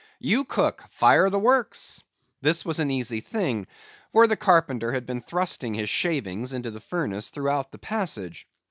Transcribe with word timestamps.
You 0.17 0.45
cook, 0.45 0.85
fire 0.89 1.29
the 1.29 1.37
works." 1.37 2.01
This 2.41 2.65
was 2.65 2.79
an 2.79 2.89
easy 2.89 3.19
thing, 3.21 3.67
for 4.11 4.25
the 4.25 4.35
carpenter 4.35 4.93
had 4.93 5.05
been 5.05 5.21
thrusting 5.21 5.75
his 5.75 5.89
shavings 5.91 6.53
into 6.53 6.71
the 6.71 6.81
furnace 6.81 7.29
throughout 7.29 7.71
the 7.71 7.77
passage. 7.77 8.47